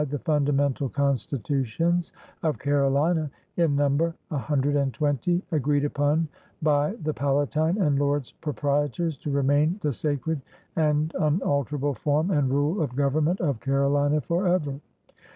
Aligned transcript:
The 0.09 0.17
Fundamental 0.17 0.89
Constitutions 0.89 2.11
of 2.41 2.57
Carolina, 2.57 3.29
in 3.57 3.75
number 3.75 4.15
a 4.31 4.37
Hundred 4.39 4.75
and 4.75 4.91
Twenty, 4.91 5.43
agreed 5.51 5.85
upon 5.85 6.27
by 6.63 6.95
the 7.03 7.13
Palatine 7.13 7.77
and 7.79 7.99
Lords 7.99 8.31
Proprietors, 8.31 9.15
to 9.19 9.29
remmn 9.29 9.79
the 9.81 9.93
sacred 9.93 10.41
and 10.75 11.13
unalterable 11.19 11.93
form 11.93 12.31
and 12.31 12.49
Rule 12.49 12.81
of 12.81 12.95
government 12.95 13.41
of 13.41 13.59
Carolina 13.59 14.21
forever. 14.21 14.79